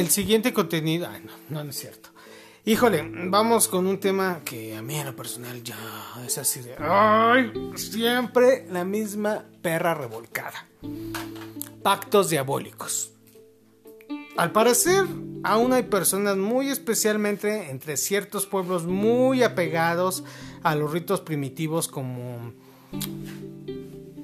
el 0.00 0.10
siguiente 0.10 0.52
contenido. 0.52 1.08
Ay, 1.10 1.22
no, 1.48 1.62
no, 1.62 1.70
es 1.70 1.76
cierto. 1.76 2.10
Híjole, 2.64 3.10
vamos 3.28 3.68
con 3.68 3.86
un 3.86 3.98
tema 3.98 4.40
que 4.44 4.76
a 4.76 4.82
mí 4.82 4.96
en 4.96 5.06
lo 5.06 5.16
personal 5.16 5.62
ya 5.62 5.76
es 6.26 6.36
así 6.38 6.60
de. 6.60 6.74
¡Ay! 6.78 7.52
Siempre 7.76 8.66
la 8.70 8.84
misma 8.84 9.44
perra 9.62 9.94
revolcada. 9.94 10.66
Pactos 11.82 12.28
diabólicos. 12.28 13.12
Al 14.36 14.52
parecer, 14.52 15.06
aún 15.42 15.72
hay 15.72 15.84
personas 15.84 16.36
muy 16.36 16.68
especialmente 16.68 17.70
entre 17.70 17.96
ciertos 17.96 18.46
pueblos 18.46 18.84
muy 18.84 19.42
apegados 19.42 20.24
a 20.62 20.74
los 20.74 20.92
ritos 20.92 21.20
primitivos 21.20 21.88
como 21.88 22.52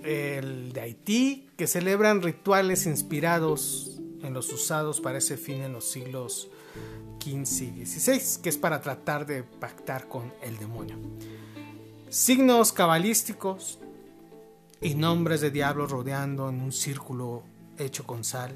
el 0.04 0.72
de 0.72 0.80
Haití, 0.80 1.48
que 1.56 1.66
celebran 1.66 2.22
rituales 2.22 2.86
inspirados 2.86 3.96
en 4.22 4.34
los 4.34 4.52
usados 4.52 5.00
para 5.00 5.18
ese 5.18 5.36
fin 5.36 5.62
en 5.62 5.72
los 5.72 5.84
siglos 5.84 6.48
XV 7.22 7.62
y 7.62 7.86
XVI, 7.86 8.42
que 8.42 8.48
es 8.48 8.56
para 8.56 8.80
tratar 8.80 9.26
de 9.26 9.42
pactar 9.42 10.08
con 10.08 10.32
el 10.42 10.58
demonio. 10.58 10.96
Signos 12.08 12.72
cabalísticos 12.72 13.78
y 14.80 14.94
nombres 14.94 15.40
de 15.40 15.50
diablos 15.50 15.90
rodeando 15.90 16.48
en 16.48 16.60
un 16.60 16.72
círculo 16.72 17.42
hecho 17.78 18.04
con 18.04 18.24
sal. 18.24 18.52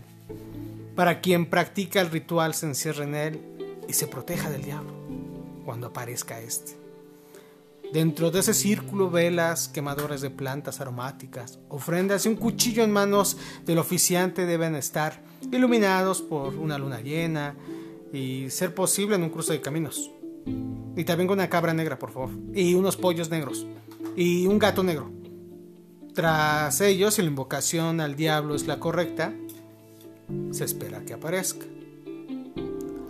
Para 0.94 1.20
quien 1.20 1.48
practica 1.48 2.00
el 2.00 2.10
ritual 2.10 2.54
se 2.54 2.66
encierra 2.66 3.04
en 3.04 3.14
él 3.14 3.40
y 3.88 3.92
se 3.92 4.06
proteja 4.06 4.50
del 4.50 4.62
diablo 4.62 4.92
cuando 5.64 5.88
aparezca 5.88 6.40
este. 6.40 6.79
Dentro 7.92 8.30
de 8.30 8.38
ese 8.38 8.54
círculo, 8.54 9.10
velas, 9.10 9.68
quemadores 9.68 10.20
de 10.20 10.30
plantas 10.30 10.80
aromáticas, 10.80 11.58
ofrendas 11.68 12.24
y 12.24 12.28
un 12.28 12.36
cuchillo 12.36 12.84
en 12.84 12.92
manos 12.92 13.36
del 13.66 13.78
oficiante 13.78 14.46
deben 14.46 14.76
estar 14.76 15.20
iluminados 15.50 16.22
por 16.22 16.54
una 16.54 16.78
luna 16.78 17.00
llena 17.00 17.56
y 18.12 18.48
ser 18.50 18.74
posible 18.74 19.16
en 19.16 19.24
un 19.24 19.30
cruce 19.30 19.54
de 19.54 19.60
caminos. 19.60 20.10
Y 20.96 21.04
también 21.04 21.26
con 21.26 21.38
una 21.38 21.50
cabra 21.50 21.74
negra, 21.74 21.98
por 21.98 22.12
favor. 22.12 22.30
Y 22.54 22.74
unos 22.74 22.96
pollos 22.96 23.28
negros. 23.28 23.66
Y 24.16 24.46
un 24.46 24.60
gato 24.60 24.84
negro. 24.84 25.10
Tras 26.14 26.80
ellos, 26.80 27.14
si 27.14 27.22
la 27.22 27.28
invocación 27.28 28.00
al 28.00 28.14
diablo 28.14 28.54
es 28.54 28.68
la 28.68 28.78
correcta, 28.78 29.32
se 30.52 30.64
espera 30.64 31.04
que 31.04 31.14
aparezca. 31.14 31.66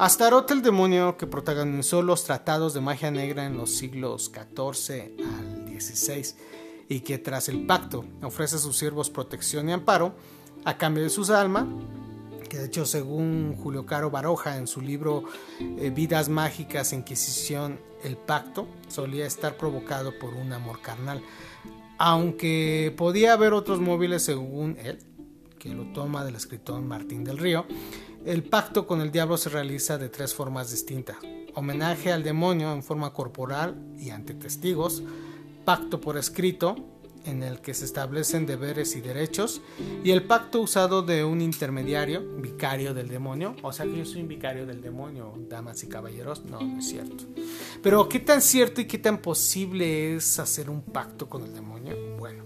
Astaroth 0.00 0.50
el 0.50 0.62
demonio 0.62 1.18
que 1.18 1.26
protagonizó 1.26 2.00
los 2.00 2.24
tratados 2.24 2.72
de 2.72 2.80
magia 2.80 3.10
negra 3.10 3.44
en 3.44 3.58
los 3.58 3.68
siglos 3.68 4.32
XIV 4.32 5.12
al 5.18 5.78
XVI 5.78 6.36
y 6.88 7.00
que 7.00 7.18
tras 7.18 7.50
el 7.50 7.66
pacto 7.66 8.06
ofrece 8.22 8.56
a 8.56 8.60
sus 8.60 8.78
siervos 8.78 9.10
protección 9.10 9.68
y 9.68 9.72
amparo 9.72 10.14
a 10.64 10.78
cambio 10.78 11.02
de 11.02 11.10
su 11.10 11.30
alma, 11.34 11.68
que 12.48 12.56
de 12.56 12.64
hecho 12.64 12.86
según 12.86 13.54
Julio 13.62 13.84
Caro 13.84 14.10
Baroja 14.10 14.56
en 14.56 14.66
su 14.66 14.80
libro 14.80 15.24
eh, 15.60 15.92
Vidas 15.94 16.30
Mágicas, 16.30 16.94
Inquisición, 16.94 17.78
el 18.02 18.16
pacto 18.16 18.68
solía 18.88 19.26
estar 19.26 19.58
provocado 19.58 20.18
por 20.18 20.32
un 20.32 20.54
amor 20.54 20.80
carnal, 20.80 21.20
aunque 21.98 22.94
podía 22.96 23.34
haber 23.34 23.52
otros 23.52 23.80
móviles 23.80 24.22
según 24.22 24.78
él, 24.82 24.98
que 25.58 25.74
lo 25.74 25.92
toma 25.92 26.24
del 26.24 26.36
escritor 26.36 26.80
Martín 26.80 27.22
del 27.22 27.36
Río, 27.36 27.66
el 28.24 28.42
pacto 28.42 28.86
con 28.86 29.00
el 29.00 29.10
diablo 29.10 29.36
se 29.36 29.48
realiza 29.48 29.98
de 29.98 30.08
tres 30.08 30.34
formas 30.34 30.70
distintas. 30.70 31.16
Homenaje 31.54 32.12
al 32.12 32.22
demonio 32.22 32.72
en 32.72 32.82
forma 32.82 33.12
corporal 33.12 33.76
y 33.98 34.10
ante 34.10 34.34
testigos, 34.34 35.02
pacto 35.64 36.00
por 36.00 36.16
escrito, 36.16 36.76
en 37.24 37.42
el 37.42 37.60
que 37.60 37.74
se 37.74 37.84
establecen 37.84 38.46
deberes 38.46 38.96
y 38.96 39.00
derechos, 39.00 39.60
y 40.02 40.10
el 40.10 40.22
pacto 40.22 40.60
usado 40.60 41.02
de 41.02 41.24
un 41.24 41.40
intermediario, 41.40 42.22
vicario 42.36 42.94
del 42.94 43.08
demonio. 43.08 43.56
O 43.62 43.72
sea 43.72 43.84
que 43.84 43.98
yo 43.98 44.04
soy 44.04 44.22
un 44.22 44.28
vicario 44.28 44.66
del 44.66 44.80
demonio, 44.80 45.34
damas 45.48 45.82
y 45.82 45.88
caballeros. 45.88 46.44
No, 46.44 46.60
no 46.60 46.78
es 46.78 46.88
cierto. 46.88 47.24
Pero 47.82 48.08
¿qué 48.08 48.20
tan 48.20 48.40
cierto 48.40 48.80
y 48.80 48.86
qué 48.86 48.98
tan 48.98 49.18
posible 49.18 50.16
es 50.16 50.38
hacer 50.38 50.70
un 50.70 50.82
pacto 50.82 51.28
con 51.28 51.42
el 51.42 51.52
demonio? 51.52 51.94
Bueno, 52.18 52.44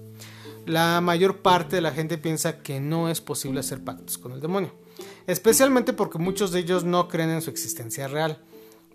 la 0.66 1.00
mayor 1.00 1.42
parte 1.42 1.76
de 1.76 1.82
la 1.82 1.92
gente 1.92 2.18
piensa 2.18 2.62
que 2.62 2.80
no 2.80 3.08
es 3.08 3.20
posible 3.20 3.60
hacer 3.60 3.84
pactos 3.84 4.18
con 4.18 4.32
el 4.32 4.40
demonio 4.40 4.83
especialmente 5.26 5.92
porque 5.92 6.18
muchos 6.18 6.52
de 6.52 6.60
ellos 6.60 6.84
no 6.84 7.08
creen 7.08 7.30
en 7.30 7.42
su 7.42 7.50
existencia 7.50 8.08
real. 8.08 8.42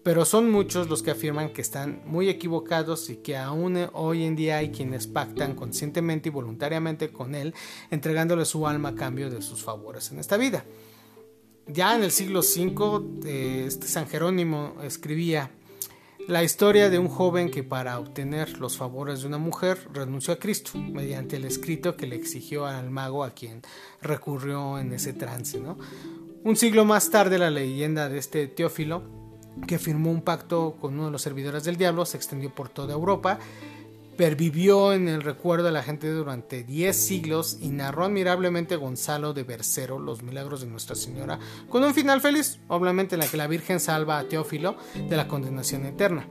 Pero 0.03 0.23
son 0.23 0.49
muchos 0.49 0.89
los 0.89 1.03
que 1.03 1.11
afirman 1.11 1.51
que 1.51 1.61
están 1.61 2.01
muy 2.05 2.29
equivocados 2.29 3.09
y 3.09 3.17
que 3.17 3.35
aún 3.35 3.77
hoy 3.93 4.23
en 4.23 4.35
día 4.35 4.57
hay 4.57 4.71
quienes 4.71 5.07
pactan 5.07 5.55
conscientemente 5.55 6.29
y 6.29 6.31
voluntariamente 6.31 7.11
con 7.11 7.35
él, 7.35 7.53
entregándole 7.91 8.45
su 8.45 8.65
alma 8.65 8.89
a 8.89 8.95
cambio 8.95 9.29
de 9.29 9.41
sus 9.41 9.61
favores 9.61 10.11
en 10.11 10.19
esta 10.19 10.37
vida. 10.37 10.63
Ya 11.67 11.95
en 11.95 12.03
el 12.03 12.11
siglo 12.11 12.39
V, 12.39 13.29
eh, 13.29 13.65
este 13.67 13.87
San 13.87 14.07
Jerónimo 14.07 14.75
escribía 14.81 15.51
la 16.29 16.43
historia 16.43 16.91
de 16.91 16.99
un 16.99 17.07
joven 17.07 17.49
que 17.49 17.63
para 17.63 17.97
obtener 17.97 18.59
los 18.59 18.77
favores 18.77 19.21
de 19.21 19.27
una 19.27 19.39
mujer 19.39 19.79
renunció 19.91 20.31
a 20.31 20.37
Cristo 20.37 20.77
mediante 20.77 21.37
el 21.37 21.45
escrito 21.45 21.97
que 21.97 22.05
le 22.05 22.15
exigió 22.15 22.67
al 22.67 22.91
mago 22.91 23.23
a 23.23 23.31
quien 23.31 23.63
recurrió 23.99 24.77
en 24.77 24.93
ese 24.93 25.13
trance. 25.13 25.59
Un 26.43 26.55
siglo 26.55 26.85
más 26.85 27.09
tarde, 27.09 27.39
la 27.39 27.49
leyenda 27.49 28.09
de 28.09 28.19
este 28.19 28.45
Teófilo, 28.45 29.01
que 29.65 29.79
firmó 29.79 30.11
un 30.11 30.21
pacto 30.21 30.77
con 30.79 30.93
uno 30.93 31.05
de 31.05 31.11
los 31.11 31.23
servidores 31.23 31.63
del 31.63 31.77
diablo, 31.77 32.05
se 32.05 32.17
extendió 32.17 32.53
por 32.53 32.69
toda 32.69 32.93
Europa, 32.93 33.39
pervivió 34.19 34.91
en 34.91 35.07
el 35.07 35.21
recuerdo 35.21 35.67
de 35.67 35.71
la 35.71 35.81
gente 35.81 36.11
durante 36.11 36.65
10 36.65 36.93
siglos 36.93 37.57
y 37.61 37.69
narró 37.69 38.03
admirablemente 38.03 38.75
Gonzalo 38.75 39.31
de 39.31 39.43
Bercero 39.43 39.97
los 39.97 40.23
milagros 40.23 40.59
de 40.59 40.67
Nuestra 40.67 40.97
Señora, 40.97 41.39
con 41.69 41.85
un 41.85 41.93
final 41.93 42.19
feliz, 42.19 42.59
obviamente 42.67 43.15
en 43.15 43.21
la 43.21 43.27
que 43.29 43.37
la 43.37 43.47
Virgen 43.47 43.79
salva 43.79 44.19
a 44.19 44.25
Teófilo 44.25 44.75
de 45.07 45.15
la 45.15 45.29
condenación 45.29 45.85
eterna. 45.85 46.27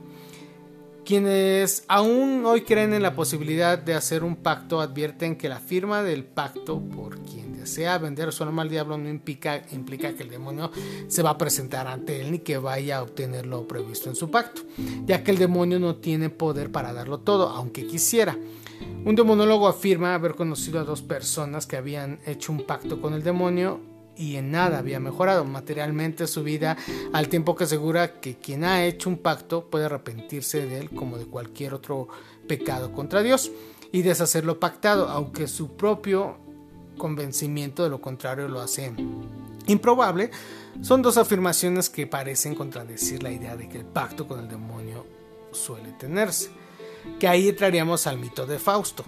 Quienes 1.09 1.85
aún 1.87 2.45
hoy 2.45 2.61
creen 2.61 2.93
en 2.93 3.01
la 3.01 3.15
posibilidad 3.15 3.79
de 3.79 3.95
hacer 3.95 4.23
un 4.23 4.35
pacto 4.35 4.79
advierten 4.79 5.37
que 5.37 5.49
la 5.49 5.59
firma 5.59 6.03
del 6.03 6.23
pacto 6.23 6.79
por 6.79 7.21
quien 7.21 7.65
sea 7.65 7.97
vender 7.97 8.31
su 8.31 8.43
alma 8.43 8.61
al 8.61 8.69
diablo 8.69 8.95
no 8.95 9.09
implica, 9.09 9.63
implica 9.71 10.13
que 10.13 10.21
el 10.21 10.29
demonio 10.29 10.69
se 11.07 11.23
va 11.23 11.31
a 11.31 11.37
presentar 11.39 11.87
ante 11.87 12.21
él 12.21 12.31
ni 12.31 12.37
que 12.37 12.59
vaya 12.59 12.99
a 12.99 13.01
obtener 13.01 13.47
lo 13.47 13.67
previsto 13.67 14.07
en 14.07 14.15
su 14.15 14.29
pacto, 14.29 14.61
ya 15.07 15.23
que 15.23 15.31
el 15.31 15.39
demonio 15.39 15.79
no 15.79 15.95
tiene 15.95 16.29
poder 16.29 16.71
para 16.71 16.93
darlo 16.93 17.21
todo, 17.21 17.49
aunque 17.49 17.87
quisiera. 17.87 18.37
Un 19.03 19.15
demonólogo 19.15 19.67
afirma 19.67 20.13
haber 20.13 20.35
conocido 20.35 20.79
a 20.79 20.83
dos 20.83 21.01
personas 21.01 21.65
que 21.65 21.77
habían 21.77 22.19
hecho 22.27 22.51
un 22.51 22.67
pacto 22.67 23.01
con 23.01 23.15
el 23.15 23.23
demonio 23.23 23.81
y 24.19 24.35
en 24.35 24.51
nada 24.51 24.79
había 24.79 24.99
mejorado 24.99 25.45
materialmente 25.45 26.27
su 26.27 26.43
vida, 26.43 26.75
al 27.13 27.29
tiempo 27.29 27.55
que 27.55 27.63
asegura 27.63 28.19
que 28.19 28.35
quien 28.35 28.65
ha 28.65 28.83
hecho 28.83 29.09
un 29.09 29.17
pacto 29.17 29.69
puede 29.69 29.85
arrepentirse 29.85 30.65
de 30.65 30.77
él 30.77 30.89
como 30.89 31.17
de 31.17 31.25
cualquier 31.25 31.73
otro 31.73 32.09
pecado 32.45 32.91
contra 32.91 33.23
Dios 33.23 33.49
y 33.93 34.01
deshacerlo 34.01 34.59
pactado, 34.59 35.07
aunque 35.07 35.47
su 35.47 35.77
propio 35.77 36.37
convencimiento 36.97 37.81
de 37.85 37.89
lo 37.89 38.01
contrario 38.01 38.49
lo 38.49 38.59
hace 38.59 38.93
improbable, 39.67 40.31
son 40.81 41.01
dos 41.01 41.17
afirmaciones 41.17 41.89
que 41.89 42.05
parecen 42.05 42.55
contradecir 42.55 43.23
la 43.23 43.31
idea 43.31 43.55
de 43.55 43.69
que 43.69 43.77
el 43.77 43.85
pacto 43.85 44.27
con 44.27 44.41
el 44.41 44.49
demonio 44.49 45.05
suele 45.53 45.93
tenerse. 45.93 46.49
Que 47.19 47.29
ahí 47.29 47.47
entraríamos 47.47 48.05
al 48.05 48.19
mito 48.19 48.45
de 48.45 48.59
Fausto, 48.59 49.05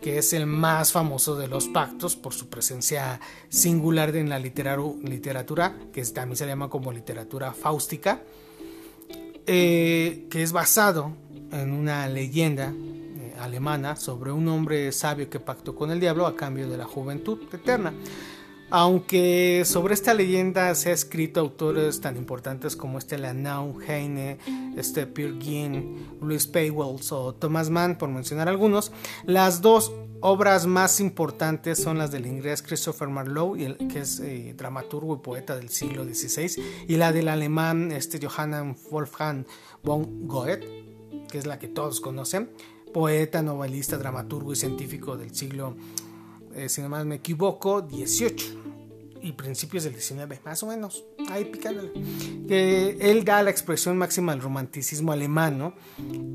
que 0.00 0.18
es 0.18 0.32
el 0.32 0.46
más 0.46 0.92
famoso 0.92 1.36
de 1.36 1.48
los 1.48 1.68
pactos 1.68 2.16
por 2.16 2.34
su 2.34 2.48
presencia 2.48 3.20
singular 3.48 4.14
en 4.16 4.28
la 4.28 4.38
literatura, 4.38 5.74
que 5.92 6.02
también 6.04 6.36
se 6.36 6.46
llama 6.46 6.68
como 6.68 6.92
literatura 6.92 7.52
fáustica, 7.52 8.22
eh, 9.46 10.26
que 10.30 10.42
es 10.42 10.52
basado 10.52 11.12
en 11.52 11.72
una 11.72 12.08
leyenda 12.08 12.72
alemana 13.40 13.96
sobre 13.96 14.32
un 14.32 14.48
hombre 14.48 14.90
sabio 14.92 15.28
que 15.28 15.40
pactó 15.40 15.74
con 15.74 15.90
el 15.90 16.00
diablo 16.00 16.26
a 16.26 16.36
cambio 16.36 16.68
de 16.68 16.76
la 16.76 16.84
juventud 16.84 17.38
eterna. 17.52 17.92
Aunque 18.76 19.62
sobre 19.64 19.94
esta 19.94 20.14
leyenda 20.14 20.74
se 20.74 20.90
ha 20.90 20.92
escrito 20.92 21.38
autores 21.38 22.00
tan 22.00 22.16
importantes 22.16 22.74
como 22.74 22.98
este 22.98 23.18
Lanau 23.18 23.80
Heine, 23.80 24.38
este 24.76 25.06
Peer 25.06 25.40
Ginn, 25.40 26.18
Louis 26.20 26.44
Paywells 26.48 27.12
o 27.12 27.32
Thomas 27.36 27.70
Mann, 27.70 27.96
por 27.96 28.08
mencionar 28.08 28.48
algunos, 28.48 28.90
las 29.26 29.62
dos 29.62 29.92
obras 30.18 30.66
más 30.66 30.98
importantes 30.98 31.80
son 31.80 31.98
las 31.98 32.10
del 32.10 32.26
inglés 32.26 32.62
Christopher 32.62 33.06
Marlowe, 33.06 33.76
que 33.92 34.00
es 34.00 34.18
eh, 34.18 34.54
dramaturgo 34.58 35.14
y 35.14 35.18
poeta 35.18 35.54
del 35.54 35.68
siglo 35.68 36.02
XVI, 36.02 36.60
y 36.88 36.96
la 36.96 37.12
del 37.12 37.28
alemán 37.28 37.92
este 37.92 38.18
Johann 38.26 38.74
Wolfgang 38.90 39.46
von 39.84 40.26
Goethe, 40.26 40.66
que 41.30 41.38
es 41.38 41.46
la 41.46 41.60
que 41.60 41.68
todos 41.68 42.00
conocen 42.00 42.50
poeta, 42.92 43.40
novelista, 43.40 43.98
dramaturgo 43.98 44.52
y 44.52 44.56
científico 44.56 45.16
del 45.16 45.32
siglo, 45.32 45.76
eh, 46.56 46.68
si 46.68 46.82
no 46.82 46.88
más 46.88 47.06
me 47.06 47.14
equivoco, 47.14 47.80
18 47.80 48.63
y 49.24 49.32
principios 49.32 49.84
del 49.84 49.94
19, 49.94 50.40
más 50.44 50.62
o 50.62 50.66
menos, 50.66 51.02
ahí 51.30 51.46
picándole. 51.46 51.92
Él 52.48 53.24
da 53.24 53.42
la 53.42 53.50
expresión 53.50 53.96
máxima 53.96 54.32
del 54.32 54.42
romanticismo 54.42 55.12
alemán, 55.12 55.74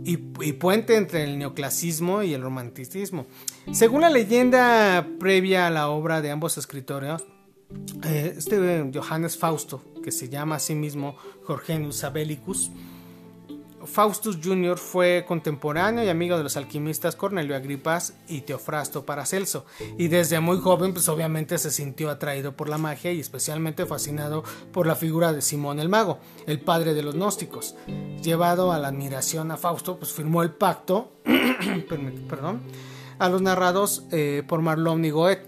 y, 0.03 0.17
puente 0.53 0.95
entre 0.95 1.23
el 1.23 1.37
neoclasismo 1.37 2.23
y 2.23 2.33
el 2.33 2.41
romanticismo. 2.41 3.27
Según 3.71 4.01
la 4.01 4.09
leyenda 4.09 5.07
previa 5.19 5.67
a 5.67 5.69
la 5.69 5.89
obra 5.89 6.21
de 6.21 6.31
ambos 6.31 6.57
escritores, 6.57 7.23
eh, 8.03 8.33
este 8.35 8.89
Johannes 8.91 9.37
Fausto 9.37 9.83
que 10.03 10.11
se 10.11 10.27
llama 10.27 10.55
a 10.55 10.59
sí 10.59 10.73
mismo 10.73 11.15
Jorgenius 11.43 12.03
Abellicus, 12.03 12.71
Faustus 13.91 14.39
Jr. 14.43 14.77
fue 14.77 15.25
contemporáneo 15.27 16.03
y 16.03 16.09
amigo 16.09 16.37
de 16.37 16.43
los 16.43 16.57
alquimistas 16.57 17.15
Cornelio 17.15 17.55
Agripas 17.55 18.13
y 18.27 18.41
Teofrasto 18.41 19.05
Paracelso, 19.05 19.65
y 19.97 20.07
desde 20.07 20.39
muy 20.39 20.59
joven 20.59 20.93
pues 20.93 21.09
obviamente 21.09 21.57
se 21.57 21.71
sintió 21.71 22.09
atraído 22.09 22.55
por 22.55 22.69
la 22.69 22.77
magia 22.77 23.11
y 23.11 23.19
especialmente 23.19 23.85
fascinado 23.85 24.43
por 24.71 24.85
la 24.85 24.95
figura 24.95 25.33
de 25.33 25.41
Simón 25.41 25.79
el 25.79 25.89
Mago, 25.89 26.19
el 26.45 26.61
padre 26.61 26.93
de 26.93 27.03
los 27.03 27.15
gnósticos. 27.15 27.75
Llevado 28.21 28.71
a 28.71 28.79
la 28.79 28.89
admiración 28.89 29.51
a 29.51 29.57
Fausto, 29.57 29.97
pues 29.97 30.13
firmó 30.13 30.43
el 30.43 30.51
pacto 30.51 31.11
perdón, 32.29 32.61
a 33.17 33.29
los 33.29 33.41
narrados 33.41 34.03
eh, 34.11 34.43
por 34.47 34.61
Marlon 34.61 35.03
y 35.03 35.09
Goethe 35.09 35.47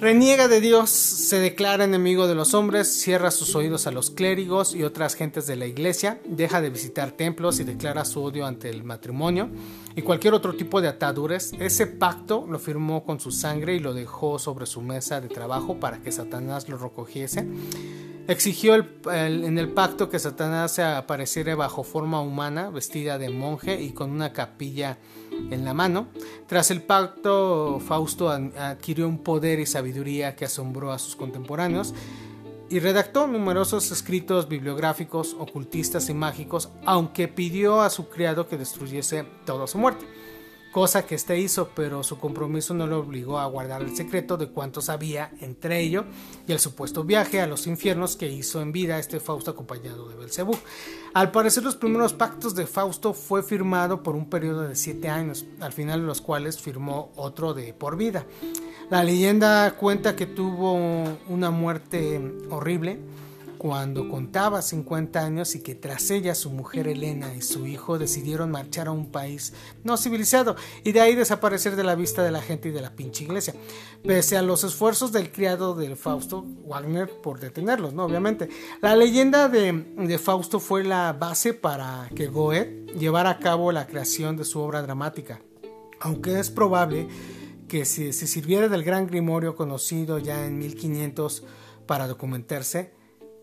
Reniega 0.00 0.46
de 0.46 0.60
Dios, 0.60 0.90
se 0.90 1.40
declara 1.40 1.82
enemigo 1.82 2.28
de 2.28 2.36
los 2.36 2.54
hombres, 2.54 2.86
cierra 2.86 3.32
sus 3.32 3.56
oídos 3.56 3.88
a 3.88 3.90
los 3.90 4.12
clérigos 4.12 4.72
y 4.72 4.84
otras 4.84 5.16
gentes 5.16 5.48
de 5.48 5.56
la 5.56 5.66
iglesia, 5.66 6.20
deja 6.24 6.60
de 6.60 6.70
visitar 6.70 7.10
templos 7.10 7.58
y 7.58 7.64
declara 7.64 8.04
su 8.04 8.22
odio 8.22 8.46
ante 8.46 8.70
el 8.70 8.84
matrimonio 8.84 9.50
y 9.96 10.02
cualquier 10.02 10.34
otro 10.34 10.54
tipo 10.54 10.80
de 10.80 10.86
ataduras. 10.86 11.52
Ese 11.58 11.88
pacto 11.88 12.46
lo 12.48 12.60
firmó 12.60 13.04
con 13.04 13.18
su 13.18 13.32
sangre 13.32 13.74
y 13.74 13.80
lo 13.80 13.92
dejó 13.92 14.38
sobre 14.38 14.66
su 14.66 14.82
mesa 14.82 15.20
de 15.20 15.28
trabajo 15.28 15.80
para 15.80 15.98
que 16.00 16.12
Satanás 16.12 16.68
lo 16.68 16.78
recogiese. 16.78 17.44
Exigió 18.28 18.76
en 18.76 19.58
el 19.58 19.70
pacto 19.70 20.08
que 20.08 20.20
Satanás 20.20 20.72
se 20.72 20.84
apareciera 20.84 21.56
bajo 21.56 21.82
forma 21.82 22.20
humana, 22.20 22.70
vestida 22.70 23.18
de 23.18 23.30
monje 23.30 23.82
y 23.82 23.90
con 23.90 24.12
una 24.12 24.32
capilla 24.32 24.98
en 25.50 25.64
la 25.64 25.74
mano. 25.74 26.08
Tras 26.46 26.70
el 26.70 26.82
pacto, 26.82 27.80
Fausto 27.80 28.30
adquirió 28.30 29.08
un 29.08 29.18
poder 29.18 29.60
y 29.60 29.66
sabiduría 29.66 30.36
que 30.36 30.44
asombró 30.44 30.92
a 30.92 30.98
sus 30.98 31.16
contemporáneos 31.16 31.94
y 32.70 32.80
redactó 32.80 33.26
numerosos 33.26 33.90
escritos 33.90 34.48
bibliográficos, 34.48 35.34
ocultistas 35.38 36.10
y 36.10 36.14
mágicos, 36.14 36.70
aunque 36.84 37.28
pidió 37.28 37.80
a 37.80 37.90
su 37.90 38.08
criado 38.08 38.46
que 38.46 38.58
destruyese 38.58 39.24
toda 39.46 39.66
su 39.66 39.78
muerte 39.78 40.06
cosa 40.72 41.06
que 41.06 41.14
éste 41.14 41.38
hizo, 41.38 41.70
pero 41.74 42.02
su 42.02 42.18
compromiso 42.18 42.74
no 42.74 42.86
lo 42.86 42.98
obligó 43.00 43.38
a 43.38 43.46
guardar 43.46 43.82
el 43.82 43.96
secreto 43.96 44.36
de 44.36 44.48
cuánto 44.48 44.80
sabía 44.80 45.32
entre 45.40 45.80
ello 45.80 46.04
y 46.46 46.52
el 46.52 46.58
supuesto 46.58 47.04
viaje 47.04 47.40
a 47.40 47.46
los 47.46 47.66
infiernos 47.66 48.16
que 48.16 48.30
hizo 48.30 48.60
en 48.60 48.72
vida 48.72 48.98
este 48.98 49.20
Fausto 49.20 49.50
acompañado 49.50 50.08
de 50.08 50.16
Belcebú. 50.16 50.56
Al 51.14 51.30
parecer 51.30 51.64
los 51.64 51.76
primeros 51.76 52.12
pactos 52.12 52.54
de 52.54 52.66
Fausto 52.66 53.14
fue 53.14 53.42
firmado 53.42 54.02
por 54.02 54.14
un 54.14 54.28
periodo 54.28 54.62
de 54.62 54.76
siete 54.76 55.08
años, 55.08 55.46
al 55.60 55.72
final 55.72 56.00
de 56.00 56.06
los 56.06 56.20
cuales 56.20 56.60
firmó 56.60 57.12
otro 57.16 57.54
de 57.54 57.72
por 57.72 57.96
vida. 57.96 58.26
La 58.90 59.04
leyenda 59.04 59.70
cuenta 59.72 60.16
que 60.16 60.26
tuvo 60.26 60.74
una 61.28 61.50
muerte 61.50 62.20
horrible 62.50 62.98
cuando 63.58 64.08
contaba 64.08 64.62
50 64.62 65.20
años 65.20 65.54
y 65.54 65.60
que 65.60 65.74
tras 65.74 66.10
ella 66.10 66.34
su 66.34 66.50
mujer 66.50 66.88
Elena 66.88 67.34
y 67.34 67.42
su 67.42 67.66
hijo 67.66 67.98
decidieron 67.98 68.50
marchar 68.50 68.86
a 68.86 68.92
un 68.92 69.10
país 69.10 69.52
no 69.84 69.96
civilizado 69.96 70.56
y 70.84 70.92
de 70.92 71.00
ahí 71.00 71.14
desaparecer 71.14 71.76
de 71.76 71.84
la 71.84 71.96
vista 71.96 72.22
de 72.22 72.30
la 72.30 72.40
gente 72.40 72.68
y 72.68 72.72
de 72.72 72.80
la 72.80 72.94
pinche 72.94 73.24
iglesia. 73.24 73.54
Pese 74.04 74.36
a 74.36 74.42
los 74.42 74.64
esfuerzos 74.64 75.12
del 75.12 75.32
criado 75.32 75.74
del 75.74 75.96
Fausto, 75.96 76.46
Wagner 76.66 77.10
por 77.20 77.40
detenerlos, 77.40 77.92
¿no? 77.92 78.04
Obviamente. 78.04 78.48
La 78.80 78.94
leyenda 78.94 79.48
de, 79.48 80.18
Fausto 80.18 80.60
fue 80.60 80.84
la 80.84 81.12
base 81.12 81.52
para 81.52 82.08
que 82.14 82.28
Goethe 82.28 82.86
llevara 82.98 83.30
a 83.30 83.38
cabo 83.38 83.72
la 83.72 83.86
creación 83.86 84.36
de 84.36 84.44
su 84.44 84.60
obra 84.60 84.82
dramática. 84.82 85.40
Aunque 86.00 86.38
es 86.38 86.50
probable 86.50 87.08
que 87.66 87.84
si 87.84 88.12
se 88.12 88.26
sirviera 88.26 88.68
del 88.68 88.84
gran 88.84 89.06
grimorio 89.06 89.56
conocido 89.56 90.18
ya 90.18 90.46
en 90.46 90.58
1500 90.58 91.44
para 91.86 92.06
documentarse, 92.06 92.97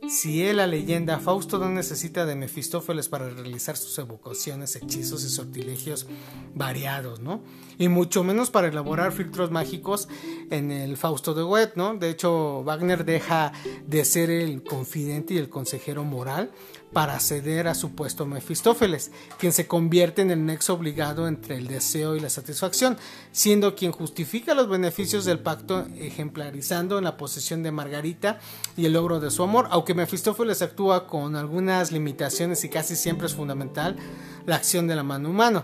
si 0.10 0.44
él, 0.44 0.58
la 0.58 0.68
leyenda, 0.68 1.20
Fausto 1.20 1.58
no 1.58 1.70
necesita 1.70 2.26
de 2.26 2.36
Mefistófeles 2.36 3.10
para 3.10 3.30
realizar 3.30 3.78
sus 3.78 3.98
evocaciones, 3.98 4.76
hechizos 4.76 5.24
y 5.24 5.30
sortilegios 5.30 6.08
variados, 6.54 7.20
¿no? 7.20 7.42
Y 7.78 7.88
mucho 7.88 8.24
menos 8.24 8.50
para 8.50 8.68
elaborar 8.68 9.12
filtros 9.12 9.52
mágicos 9.52 10.08
en 10.50 10.72
el 10.72 10.98
Fausto 10.98 11.34
de 11.34 11.44
Goethe, 11.44 11.74
¿no? 11.76 11.96
De 11.96 12.10
hecho, 12.10 12.64
Wagner 12.64 13.06
deja 13.06 13.52
de 13.86 14.06
ser 14.06 14.30
el 14.30 14.64
confidente 14.64 15.34
y 15.34 15.38
el 15.38 15.50
consejero 15.50 16.04
moral 16.04 16.52
para 16.94 17.20
ceder 17.20 17.68
a 17.68 17.76
su 17.76 17.92
puesto 17.92 18.26
Mefistófeles, 18.26 19.12
quien 19.38 19.52
se 19.52 19.68
convierte 19.68 20.22
en 20.22 20.32
el 20.32 20.46
nexo 20.46 20.74
obligado 20.74 21.28
entre 21.28 21.58
el 21.58 21.68
deseo 21.68 22.16
y 22.16 22.20
la 22.20 22.30
satisfacción, 22.30 22.98
siendo 23.32 23.76
quien 23.76 23.92
justifica 23.92 24.54
los 24.54 24.70
beneficios 24.70 25.26
del 25.26 25.40
pacto, 25.40 25.88
ejemplarizando 25.98 26.98
en 26.98 27.04
la 27.04 27.18
posesión 27.18 27.64
de 27.64 27.72
Margarita 27.72 28.40
y 28.78 28.86
el 28.86 28.94
logro 28.94 29.20
de 29.20 29.32
su 29.32 29.44
amor, 29.44 29.68
aunque 29.72 29.94
Mefistófeles 29.94 30.62
actúa 30.62 31.08
con 31.08 31.36
algunas 31.36 31.92
limitaciones 31.92 32.64
y 32.64 32.70
casi 32.70 32.96
siempre 32.96 33.28
es 33.28 33.36
fundamental 33.36 33.98
la 34.46 34.56
acción 34.56 34.88
de 34.88 34.96
la 34.96 35.04
mano 35.04 35.30
humana. 35.30 35.64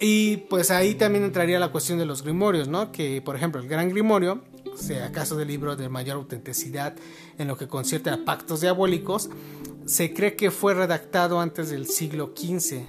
Y 0.00 0.38
pues 0.48 0.70
ahí 0.70 0.94
también 0.94 1.24
entraría 1.24 1.58
la 1.58 1.70
cuestión 1.70 1.98
de 1.98 2.06
los 2.06 2.22
grimorios, 2.22 2.68
¿no? 2.68 2.90
Que 2.90 3.22
por 3.22 3.36
ejemplo 3.36 3.60
el 3.60 3.68
Gran 3.68 3.90
Grimorio, 3.90 4.42
sea 4.76 5.06
acaso 5.06 5.36
de 5.36 5.44
libro 5.44 5.76
de 5.76 5.88
mayor 5.88 6.16
autenticidad 6.16 6.94
en 7.38 7.48
lo 7.48 7.56
que 7.56 7.68
concierne 7.68 8.10
a 8.10 8.24
pactos 8.24 8.60
diabólicos, 8.60 9.30
se 9.86 10.14
cree 10.14 10.36
que 10.36 10.50
fue 10.50 10.74
redactado 10.74 11.40
antes 11.40 11.70
del 11.70 11.86
siglo 11.86 12.32
XV, 12.36 12.82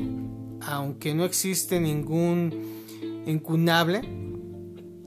aunque 0.61 1.13
no 1.13 1.25
existe 1.25 1.79
ningún 1.79 3.23
incunable 3.25 4.01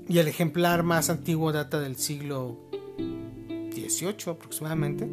y 0.08 0.18
el 0.18 0.28
ejemplar 0.28 0.82
más 0.82 1.10
antiguo 1.10 1.52
data 1.52 1.80
del 1.80 1.96
siglo 1.96 2.58
XVIII 3.72 4.32
aproximadamente. 4.32 5.08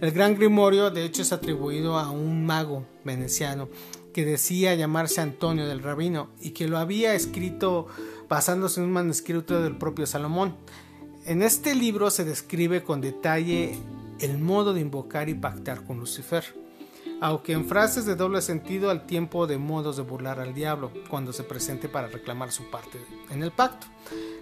El 0.00 0.10
Gran 0.12 0.36
Grimorio 0.36 0.90
de 0.90 1.04
hecho 1.04 1.22
es 1.22 1.32
atribuido 1.32 1.98
a 1.98 2.10
un 2.10 2.44
mago 2.44 2.86
veneciano 3.04 3.68
que 4.12 4.24
decía 4.24 4.74
llamarse 4.74 5.20
Antonio 5.20 5.66
del 5.66 5.82
Rabino 5.82 6.30
y 6.40 6.50
que 6.50 6.68
lo 6.68 6.78
había 6.78 7.14
escrito 7.14 7.86
basándose 8.28 8.80
en 8.80 8.86
un 8.86 8.92
manuscrito 8.92 9.62
del 9.62 9.76
propio 9.76 10.06
Salomón. 10.06 10.56
En 11.24 11.42
este 11.42 11.74
libro 11.74 12.10
se 12.10 12.24
describe 12.24 12.82
con 12.82 13.00
detalle 13.00 13.78
el 14.20 14.38
modo 14.38 14.74
de 14.74 14.80
invocar 14.80 15.28
y 15.28 15.34
pactar 15.34 15.84
con 15.84 15.98
Lucifer, 15.98 16.44
aunque 17.20 17.52
en 17.52 17.66
frases 17.66 18.04
de 18.06 18.16
doble 18.16 18.42
sentido 18.42 18.90
al 18.90 19.06
tiempo 19.06 19.46
de 19.46 19.58
modos 19.58 19.96
de 19.96 20.02
burlar 20.02 20.40
al 20.40 20.54
diablo 20.54 20.92
cuando 21.08 21.32
se 21.32 21.44
presente 21.44 21.88
para 21.88 22.08
reclamar 22.08 22.52
su 22.52 22.70
parte 22.70 22.98
en 23.30 23.42
el 23.42 23.50
pacto. 23.50 23.86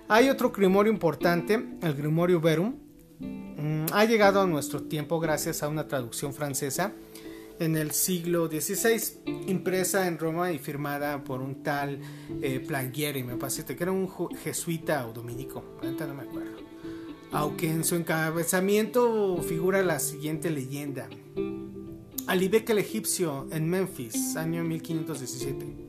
Hay 0.08 0.28
otro 0.28 0.50
grimorio 0.50 0.92
importante, 0.92 1.54
el 1.83 1.95
Grimorio 1.95 2.40
Verum, 2.40 2.76
mm, 3.18 3.87
ha 3.92 4.04
llegado 4.04 4.40
a 4.40 4.47
nuestro 4.47 4.83
tiempo 4.83 5.18
gracias 5.18 5.62
a 5.62 5.68
una 5.68 5.88
traducción 5.88 6.33
francesa 6.33 6.92
en 7.59 7.76
el 7.76 7.92
siglo 7.92 8.49
XVI, 8.49 9.23
impresa 9.47 10.06
en 10.06 10.18
Roma 10.18 10.52
y 10.52 10.59
firmada 10.59 11.25
por 11.25 11.40
un 11.40 11.62
tal 11.62 12.00
eh, 12.42 12.61
Planguieri, 12.61 13.23
me 13.23 13.37
parece 13.37 13.64
que 13.64 13.83
era 13.83 13.92
un 13.92 14.09
jesuita 14.37 15.06
o 15.06 15.12
dominico, 15.12 15.64
no 15.83 16.14
me 16.14 16.23
acuerdo 16.23 16.65
aunque 17.37 17.71
en 17.71 17.85
su 17.85 17.97
encabezamiento 17.97 19.37
figura 19.43 19.83
la 19.83 19.99
siguiente 19.99 20.49
leyenda. 20.49 21.07
Alibek 22.26 22.71
el 22.71 22.78
egipcio 22.78 23.47
en 23.50 23.69
Memphis, 23.69 24.37
año 24.37 24.64
1517. 24.64 25.85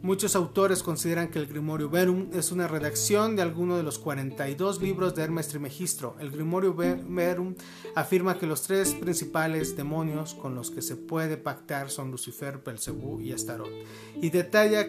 Muchos 0.00 0.34
autores 0.34 0.82
consideran 0.82 1.28
que 1.28 1.38
el 1.38 1.46
Grimorio 1.46 1.90
Verum 1.90 2.30
es 2.32 2.52
una 2.52 2.68
redacción 2.68 3.36
de 3.36 3.42
alguno 3.42 3.76
de 3.76 3.82
los 3.82 3.98
42 3.98 4.80
libros 4.80 5.14
de 5.14 5.22
Hermes 5.22 5.48
Trimegistro. 5.48 6.16
El 6.18 6.30
Grimorio 6.30 6.74
Verum 6.74 7.54
afirma 7.94 8.38
que 8.38 8.46
los 8.46 8.62
tres 8.62 8.94
principales 8.94 9.76
demonios 9.76 10.32
con 10.32 10.54
los 10.54 10.70
que 10.70 10.80
se 10.80 10.96
puede 10.96 11.36
pactar 11.36 11.90
son 11.90 12.10
Lucifer, 12.10 12.62
Belcebú 12.64 13.20
y 13.20 13.32
Astaroth, 13.32 13.68
y 14.22 14.30
detalla 14.30 14.86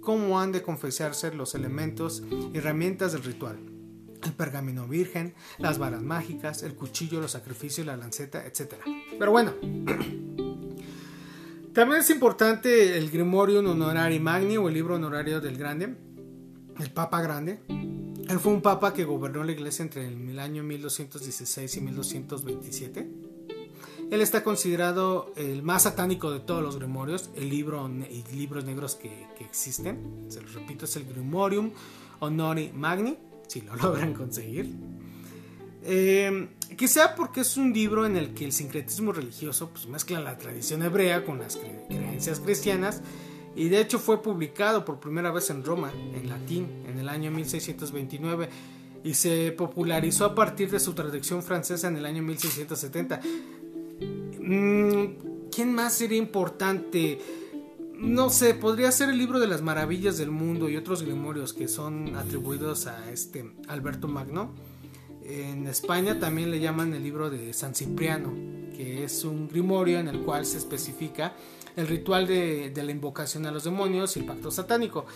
cómo 0.00 0.40
han 0.40 0.50
de 0.52 0.62
confesarse 0.62 1.34
los 1.34 1.54
elementos 1.54 2.22
y 2.54 2.56
herramientas 2.56 3.12
del 3.12 3.22
ritual 3.22 3.75
el 4.22 4.32
pergamino 4.32 4.86
virgen, 4.86 5.34
las 5.58 5.78
varas 5.78 6.02
mágicas, 6.02 6.62
el 6.62 6.74
cuchillo, 6.74 7.20
los 7.20 7.32
sacrificios, 7.32 7.86
la 7.86 7.96
lanceta, 7.96 8.44
etc. 8.46 8.74
Pero 9.18 9.30
bueno, 9.30 9.52
también 11.72 12.00
es 12.00 12.10
importante 12.10 12.96
el 12.96 13.10
Grimorium 13.10 13.66
Honorari 13.66 14.20
Magni 14.20 14.56
o 14.56 14.68
el 14.68 14.74
libro 14.74 14.94
honorario 14.96 15.40
del 15.40 15.56
Grande, 15.56 15.94
el 16.78 16.90
Papa 16.92 17.20
Grande. 17.22 17.60
Él 18.28 18.40
fue 18.40 18.52
un 18.52 18.60
papa 18.60 18.92
que 18.92 19.04
gobernó 19.04 19.44
la 19.44 19.52
iglesia 19.52 19.84
entre 19.84 20.08
el 20.08 20.38
año 20.40 20.64
1216 20.64 21.76
y 21.76 21.80
1227. 21.80 23.26
Él 24.10 24.20
está 24.20 24.44
considerado 24.44 25.32
el 25.36 25.62
más 25.62 25.82
satánico 25.82 26.30
de 26.30 26.38
todos 26.38 26.62
los 26.62 26.76
grimorios, 26.76 27.30
el 27.34 27.48
libro 27.48 27.88
y 27.88 28.22
libros 28.34 28.64
negros 28.64 28.94
que, 28.94 29.26
existen. 29.40 30.26
Se 30.28 30.40
los 30.40 30.54
repito, 30.54 30.84
es 30.84 30.96
el 30.96 31.04
Grimorium 31.04 31.72
Honori 32.20 32.72
Magni 32.72 33.16
si 33.46 33.60
lo 33.62 33.76
logran 33.76 34.14
conseguir. 34.14 34.74
Eh, 35.88 36.48
quizá 36.76 37.14
porque 37.14 37.42
es 37.42 37.56
un 37.56 37.72
libro 37.72 38.06
en 38.06 38.16
el 38.16 38.34
que 38.34 38.44
el 38.44 38.52
sincretismo 38.52 39.12
religioso 39.12 39.70
pues, 39.70 39.86
mezcla 39.86 40.20
la 40.20 40.36
tradición 40.36 40.82
hebrea 40.82 41.24
con 41.24 41.38
las 41.38 41.56
creencias 41.56 42.40
cristianas 42.40 43.02
y 43.54 43.68
de 43.68 43.80
hecho 43.80 44.00
fue 44.00 44.20
publicado 44.20 44.84
por 44.84 44.98
primera 44.98 45.30
vez 45.30 45.48
en 45.50 45.64
Roma, 45.64 45.92
en 46.14 46.28
latín, 46.28 46.68
en 46.88 46.98
el 46.98 47.08
año 47.08 47.30
1629 47.30 48.48
y 49.04 49.14
se 49.14 49.52
popularizó 49.52 50.24
a 50.24 50.34
partir 50.34 50.70
de 50.72 50.80
su 50.80 50.92
traducción 50.92 51.40
francesa 51.42 51.86
en 51.86 51.96
el 51.96 52.06
año 52.06 52.22
1670. 52.24 53.20
Mm, 54.40 55.48
¿Quién 55.52 55.72
más 55.72 55.94
sería 55.94 56.18
importante? 56.18 57.45
No 57.98 58.28
sé, 58.28 58.52
podría 58.52 58.92
ser 58.92 59.08
el 59.08 59.16
libro 59.16 59.38
de 59.40 59.46
las 59.46 59.62
maravillas 59.62 60.18
del 60.18 60.30
mundo 60.30 60.68
y 60.68 60.76
otros 60.76 61.02
grimorios 61.02 61.54
que 61.54 61.66
son 61.66 62.14
atribuidos 62.14 62.86
a 62.86 63.10
este 63.10 63.54
Alberto 63.68 64.06
Magno. 64.06 64.54
En 65.24 65.66
España 65.66 66.20
también 66.20 66.50
le 66.50 66.60
llaman 66.60 66.92
el 66.92 67.02
libro 67.02 67.30
de 67.30 67.54
San 67.54 67.74
Cipriano, 67.74 68.34
que 68.76 69.02
es 69.04 69.24
un 69.24 69.48
grimorio 69.48 69.98
en 69.98 70.08
el 70.08 70.20
cual 70.20 70.44
se 70.44 70.58
especifica 70.58 71.34
el 71.74 71.88
ritual 71.88 72.26
de, 72.26 72.70
la 72.74 72.90
invocación 72.90 73.46
a 73.46 73.50
los 73.50 73.64
demonios 73.64 74.14
y 74.16 74.20
el 74.20 74.26
pacto 74.26 74.50
satánico. 74.50 75.06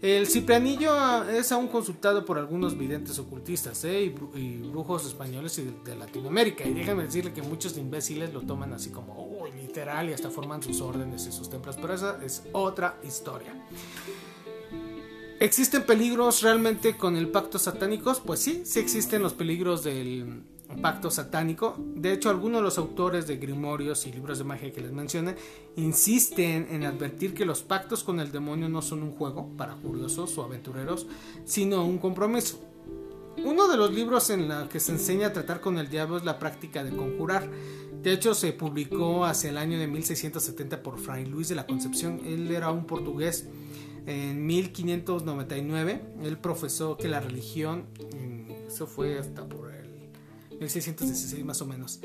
El 0.00 0.28
ciprianillo 0.28 1.24
es 1.28 1.50
aún 1.50 1.66
consultado 1.66 2.24
por 2.24 2.38
algunos 2.38 2.78
videntes 2.78 3.18
ocultistas 3.18 3.84
¿eh? 3.84 4.14
y, 4.34 4.58
brujos 4.58 5.04
españoles 5.04 5.58
y 5.58 5.74
de, 5.84 5.96
Latinoamérica. 5.96 6.64
Y 6.64 6.72
déjenme 6.72 7.02
decirle 7.02 7.32
que 7.32 7.42
muchos 7.42 7.76
imbéciles 7.76 8.32
lo 8.32 8.42
toman 8.42 8.72
así 8.72 8.90
como 8.90 9.44
literal 9.56 10.08
y 10.08 10.12
hasta 10.12 10.30
forman 10.30 10.62
sus 10.62 10.80
órdenes 10.80 11.26
y 11.26 11.32
sus 11.32 11.50
templos. 11.50 11.76
Pero 11.80 11.94
esa 11.94 12.20
es 12.24 12.44
otra 12.52 13.00
historia. 13.02 13.52
¿Existen 15.40 15.82
peligros 15.84 16.42
realmente 16.42 16.96
con 16.96 17.16
el 17.16 17.28
pacto 17.28 17.58
satánico? 17.58 18.12
Pues 18.24 18.38
sí, 18.38 18.62
sí 18.64 18.78
existen 18.78 19.20
los 19.20 19.34
peligros 19.34 19.82
del 19.82 20.44
pacto 20.82 21.10
satánico. 21.10 21.76
De 21.78 22.12
hecho, 22.12 22.30
algunos 22.30 22.60
de 22.60 22.64
los 22.64 22.78
autores 22.78 23.26
de 23.26 23.36
grimorios 23.36 24.06
y 24.06 24.12
libros 24.12 24.38
de 24.38 24.44
magia 24.44 24.72
que 24.72 24.80
les 24.80 24.92
mencioné 24.92 25.34
insisten 25.76 26.68
en 26.70 26.84
advertir 26.84 27.34
que 27.34 27.44
los 27.44 27.62
pactos 27.62 28.04
con 28.04 28.20
el 28.20 28.30
demonio 28.30 28.68
no 28.68 28.82
son 28.82 29.02
un 29.02 29.12
juego 29.12 29.50
para 29.56 29.74
curiosos 29.74 30.36
o 30.38 30.44
aventureros, 30.44 31.06
sino 31.44 31.84
un 31.84 31.98
compromiso. 31.98 32.60
Uno 33.44 33.68
de 33.68 33.76
los 33.76 33.94
libros 33.94 34.30
en 34.30 34.48
los 34.48 34.68
que 34.68 34.80
se 34.80 34.92
enseña 34.92 35.28
a 35.28 35.32
tratar 35.32 35.60
con 35.60 35.78
el 35.78 35.88
diablo 35.88 36.16
es 36.16 36.24
la 36.24 36.38
práctica 36.38 36.82
de 36.82 36.94
conjurar. 36.94 37.48
De 38.02 38.12
hecho, 38.12 38.34
se 38.34 38.52
publicó 38.52 39.24
hacia 39.24 39.50
el 39.50 39.58
año 39.58 39.78
de 39.78 39.86
1670 39.86 40.82
por 40.82 40.98
Fray 40.98 41.24
Luis 41.24 41.48
de 41.48 41.54
la 41.54 41.66
Concepción. 41.66 42.20
Él 42.24 42.50
era 42.50 42.70
un 42.70 42.84
portugués. 42.84 43.46
En 44.06 44.46
1599, 44.46 46.02
él 46.22 46.38
profesó 46.38 46.96
que 46.96 47.08
la 47.08 47.20
religión, 47.20 47.84
eso 48.66 48.86
fue 48.86 49.18
hasta 49.18 49.46
por 49.46 49.67
1616 50.58 51.44
más 51.44 51.60
o 51.62 51.66
menos, 51.66 52.00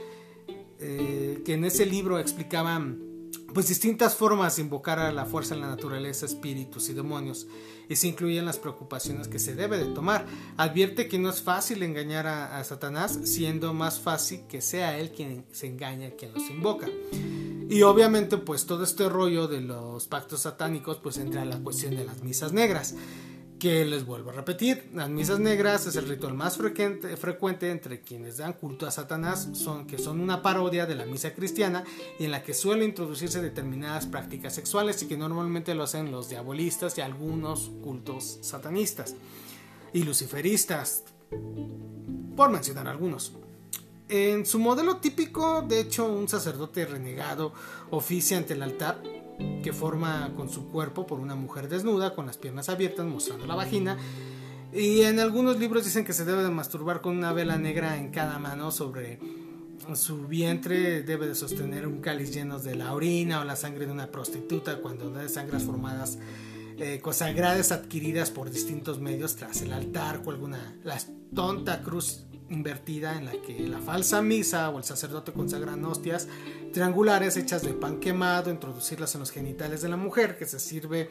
eh, 0.80 1.42
que 1.46 1.54
en 1.54 1.66
ese 1.66 1.86
libro 1.86 2.20
explicaban 2.20 3.14
pues 3.54 3.68
distintas 3.68 4.16
formas 4.16 4.56
de 4.56 4.64
invocar 4.64 5.00
a 5.00 5.12
la 5.12 5.26
fuerza 5.26 5.54
de 5.56 5.62
la 5.62 5.68
naturaleza, 5.68 6.26
espíritus 6.26 6.90
y 6.90 6.94
demonios, 6.94 7.48
y 7.88 7.96
se 7.96 8.08
incluyen 8.08 8.46
las 8.46 8.58
preocupaciones 8.58 9.28
que 9.28 9.40
se 9.40 9.54
debe 9.54 9.78
de 9.78 9.86
tomar. 9.94 10.26
Advierte 10.58 11.08
que 11.08 11.20
no 11.20 11.30
es 11.30 11.42
fácil 11.42 11.84
engañar 11.84 12.26
a, 12.26 12.64
Satanás, 12.64 13.20
siendo 13.24 13.74
más 13.74 14.00
fácil 14.00 14.42
que 14.48 14.62
sea 14.62 14.98
él 14.98 15.12
quien 15.12 15.46
se 15.52 15.68
engaña, 15.68 16.12
quien 16.12 16.34
los 16.34 16.50
invoca. 16.50 16.88
Y 17.70 17.82
obviamente 17.84 18.38
pues 18.38 18.66
todo 18.66 18.84
este 18.84 19.08
rollo 19.08 19.48
de 19.48 19.62
los 19.62 20.08
pactos 20.08 20.42
satánicos 20.42 20.98
pues 20.98 21.18
entra 21.18 21.44
en 21.44 21.50
la 21.50 21.60
cuestión 21.60 21.96
de 21.96 22.06
las 22.06 22.24
misas 22.24 22.54
negras 22.54 22.96
que 23.64 23.86
les 23.86 24.06
vuelvo 24.06 24.32
a 24.32 24.34
repetir, 24.34 24.90
las 24.94 25.08
misas 25.08 25.40
negras 25.40 25.88
es 25.88 25.96
el 25.96 26.06
ritual 26.06 26.34
más 26.34 26.58
frecuente, 26.58 27.72
entre 27.72 28.02
quienes 28.02 28.36
dan 28.36 28.52
culto 28.52 28.86
a 28.86 28.92
Satanás, 28.92 29.48
son, 29.54 29.88
que 29.88 29.98
son 29.98 30.20
una 30.20 30.42
parodia 30.42 30.86
de 30.86 30.96
la 30.96 31.06
misa 31.06 31.34
cristiana 31.34 31.86
y 32.20 32.26
en 32.26 32.32
la 32.32 32.44
que 32.44 32.54
suelen 32.54 32.90
introducirse 32.90 33.42
determinadas 33.42 34.06
prácticas 34.06 34.54
sexuales 34.54 35.02
y 35.02 35.08
que 35.08 35.16
normalmente 35.16 35.76
lo 35.76 35.84
hacen 35.84 36.12
los 36.12 36.28
diabolistas 36.28 36.98
y 36.98 37.02
algunos 37.02 37.72
cultos 37.82 38.40
satanistas 38.42 39.16
y 39.94 40.04
luciferistas, 40.04 41.06
por 42.36 42.50
mencionar 42.50 42.90
algunos. 42.90 43.32
En 44.10 44.46
su 44.46 44.60
modelo 44.60 44.98
típico, 44.98 45.62
de 45.62 45.80
hecho, 45.80 46.06
un 46.06 46.28
sacerdote 46.28 46.86
renegado 46.86 47.54
oficia 47.92 48.38
ante 48.38 48.56
el 48.56 48.62
altar 48.62 49.02
que 49.64 49.74
forma 49.74 50.34
con 50.36 50.50
su 50.50 50.70
cuerpo 50.70 51.08
por 51.08 51.20
una 51.20 51.36
mujer 51.36 51.70
desnuda, 51.70 52.16
con 52.16 52.26
las 52.26 52.38
piernas 52.38 52.70
abiertas, 52.70 53.06
mostrando 53.06 53.46
la 53.46 53.56
vagina. 53.56 53.98
Y 54.74 55.02
en 55.02 55.20
algunos 55.20 55.60
libros 55.60 55.86
dicen 55.86 56.04
que 56.04 56.14
se 56.14 56.26
debe 56.26 56.44
de 56.44 56.50
masturbar 56.50 57.02
con 57.02 57.18
una 57.18 57.32
vela 57.32 57.58
negra 57.58 57.98
en 57.98 58.10
cada 58.10 58.40
mano 58.40 58.72
sobre 58.72 59.20
su 59.96 60.28
vientre 60.28 61.04
debe 61.04 61.28
de 61.28 61.36
sostener 61.36 61.88
un 61.88 62.00
cáliz 62.00 62.34
lleno 62.34 62.60
de 62.60 62.76
la 62.76 62.94
orina 62.94 63.42
o 63.42 63.44
la 63.44 63.56
sangre 63.56 63.86
de 63.86 63.92
una 63.92 64.08
prostituta 64.08 64.78
cuando 64.78 65.12
de 65.12 65.28
sangres 65.28 65.64
formadas 65.64 66.18
eh, 66.78 67.00
consagradas 67.02 67.72
adquiridas 67.72 68.32
por 68.32 68.50
distintos 68.50 69.00
medios 69.00 69.36
tras 69.36 69.62
el 69.62 69.74
altar 69.74 70.22
o 70.26 70.32
alguna 70.32 70.76
la 70.84 70.98
tonta 71.36 71.82
cruz 71.84 72.26
invertida 72.50 73.18
en 73.18 73.26
la 73.26 73.34
que 73.34 73.60
la 73.68 73.80
falsa 73.80 74.22
misa 74.22 74.70
o 74.70 74.78
el 74.78 74.84
sacerdote 74.84 75.32
consagran 75.34 75.84
hostias 75.86 76.28
triangulares 76.72 77.38
hechas 77.38 77.64
de 77.64 77.74
pan 77.74 78.00
quemado, 78.00 78.52
introducirlas 78.52 79.14
en 79.16 79.20
los 79.20 79.32
genitales 79.32 79.82
de 79.82 79.90
la 79.90 79.98
mujer 79.98 80.38
que 80.38 80.46
se 80.46 80.60
sirve 80.60 81.10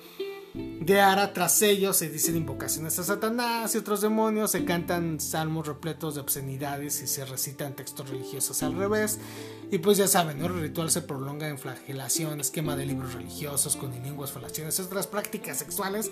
de 0.55 1.01
ara 1.01 1.33
tras 1.33 1.63
ellos 1.63 1.97
se 1.97 2.11
dicen 2.11 2.37
invocaciones 2.37 2.99
a 2.99 3.05
Satanás 3.05 3.75
y 3.75 3.79
otros 3.79 4.03
demonios, 4.03 4.51
se 4.51 4.65
cantan 4.67 5.19
salmos 5.19 5.67
repletos 5.67 6.15
de 6.15 6.21
obscenidades 6.21 7.01
y 7.03 7.07
se 7.07 7.25
recitan 7.25 7.75
textos 7.75 8.11
religiosos 8.11 8.63
al 8.63 8.75
revés. 8.75 9.19
Y 9.71 9.79
pues 9.79 9.97
ya 9.97 10.09
saben, 10.09 10.43
el 10.43 10.53
ritual 10.53 10.91
se 10.91 11.01
prolonga 11.01 11.49
en 11.49 11.59
flagelación, 11.59 12.41
esquema 12.41 12.77
de 12.77 12.85
libros 12.85 13.15
religiosos, 13.15 13.77
con 13.77 13.93
lenguas, 13.93 14.33
falaciones, 14.33 14.79
otras 14.79 15.07
prácticas 15.07 15.57
sexuales 15.57 16.11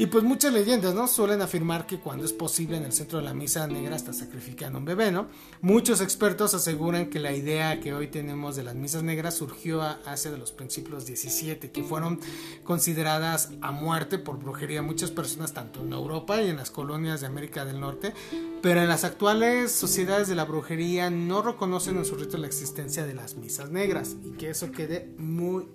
y 0.00 0.06
pues 0.06 0.24
muchas 0.24 0.54
leyendas, 0.54 0.94
¿no? 0.94 1.06
Suelen 1.06 1.42
afirmar 1.42 1.86
que 1.86 2.00
cuando 2.00 2.24
es 2.24 2.32
posible 2.32 2.78
en 2.78 2.84
el 2.84 2.92
centro 2.94 3.18
de 3.18 3.24
la 3.26 3.34
misa 3.34 3.66
negra 3.66 3.96
hasta 3.96 4.14
sacrifican 4.14 4.74
a 4.74 4.78
un 4.78 4.86
bebé, 4.86 5.12
¿no? 5.12 5.26
Muchos 5.60 6.00
expertos 6.00 6.54
aseguran 6.54 7.10
que 7.10 7.20
la 7.20 7.34
idea 7.34 7.80
que 7.80 7.92
hoy 7.92 8.06
tenemos 8.06 8.56
de 8.56 8.62
las 8.62 8.74
misas 8.74 9.02
negras 9.02 9.34
surgió 9.34 9.82
hace 9.82 10.30
de 10.30 10.38
los 10.38 10.52
principios 10.52 11.04
17, 11.04 11.70
que 11.70 11.84
fueron 11.84 12.18
consideradas 12.64 13.50
a 13.60 13.72
muerte 13.72 14.16
por 14.16 14.38
brujería 14.38 14.80
muchas 14.80 15.10
personas 15.10 15.52
tanto 15.52 15.82
en 15.82 15.92
Europa 15.92 16.40
y 16.40 16.48
en 16.48 16.56
las 16.56 16.70
colonias 16.70 17.20
de 17.20 17.26
América 17.26 17.66
del 17.66 17.78
Norte, 17.78 18.14
pero 18.62 18.80
en 18.80 18.88
las 18.88 19.04
actuales 19.04 19.70
sociedades 19.70 20.28
de 20.28 20.34
la 20.34 20.46
brujería 20.46 21.10
no 21.10 21.42
reconocen 21.42 21.98
en 21.98 22.06
su 22.06 22.16
rito 22.16 22.38
la 22.38 22.46
existencia 22.46 23.04
de 23.04 23.12
las 23.12 23.36
misas 23.36 23.68
negras 23.68 24.16
y 24.24 24.30
que 24.30 24.48
eso 24.48 24.72
quede 24.72 25.14
muy 25.18 25.68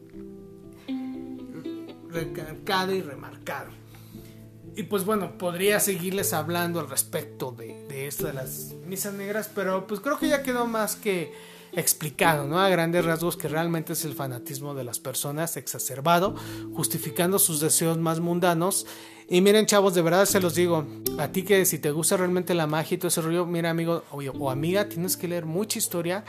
recalcado 2.10 2.92
y 2.92 3.04
remarcado. 3.04 3.85
Y 4.76 4.84
pues 4.84 5.06
bueno, 5.06 5.38
podría 5.38 5.80
seguirles 5.80 6.34
hablando 6.34 6.82
al 6.82 6.90
respecto 6.90 7.52
de, 7.52 8.08
esto 8.08 8.28
de 8.28 8.34
las 8.34 8.74
misas 8.86 9.14
negras, 9.14 9.50
pero 9.54 9.88
pues 9.88 10.02
creo 10.02 10.20
que 10.20 10.28
ya 10.28 10.44
quedó 10.44 10.68
más 10.68 10.98
que 10.98 11.32
explicado, 11.72 12.46
¿no? 12.46 12.60
A 12.60 12.68
grandes 12.68 13.06
rasgos 13.06 13.38
que 13.38 13.48
realmente 13.48 13.94
es 13.94 14.04
el 14.04 14.14
fanatismo 14.14 14.74
de 14.76 14.84
las 14.84 15.00
personas 15.00 15.56
exacerbado, 15.56 16.36
justificando 16.74 17.40
sus 17.40 17.62
deseos 17.62 17.98
más 17.98 18.20
mundanos. 18.20 18.86
Y 19.30 19.40
miren, 19.42 19.66
chavos, 19.66 19.96
de 19.96 20.02
verdad 20.02 20.26
se 20.26 20.42
los 20.42 20.56
digo, 20.56 20.86
a 21.18 21.30
ti 21.30 21.44
que 21.44 21.66
si 21.66 21.80
te 21.80 21.92
gusta 21.92 22.18
realmente 22.18 22.54
la 22.54 22.68
magia 22.68 22.96
y 22.96 22.98
todo 22.98 23.08
ese 23.08 23.22
rollo, 23.22 23.46
mira, 23.46 23.70
amigo 23.70 24.04
o, 24.12 24.52
amiga, 24.52 24.90
tienes 24.90 25.16
que 25.16 25.30
leer 25.30 25.46
mucha 25.46 25.80
historia 25.80 26.26